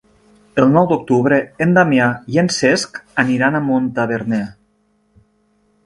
El 0.61 0.69
nou 0.75 0.87
d'octubre 0.91 1.37
en 1.65 1.77
Damià 1.79 2.09
i 2.37 2.41
en 2.45 2.51
Cesc 2.57 2.99
aniran 3.25 3.59
a 3.61 3.65
Montaverner. 3.71 4.45